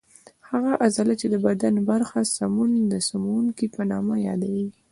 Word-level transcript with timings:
هغه 0.49 0.71
عضله 0.83 1.13
چې 1.21 1.27
د 1.33 1.35
بدن 1.45 1.73
برخه 1.89 2.19
سموي 2.37 2.77
د 2.93 2.95
سموونکې 3.09 3.65
په 3.75 3.81
نامه 3.91 4.15
یادېږي. 4.27 4.67